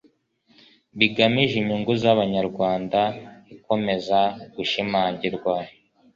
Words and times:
bigamije 0.97 1.53
inyungu 1.61 1.91
z'abanyarwanda 2.01 2.99
ikomeza 3.55 4.19
gushimangirwa 4.55 5.55